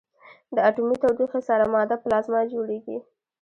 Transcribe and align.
د 0.55 0.57
اټومي 0.69 0.95
تودوخې 1.01 1.41
سره 1.49 1.63
ماده 1.73 1.95
پلازما 2.03 2.41
جوړېږي. 2.53 2.97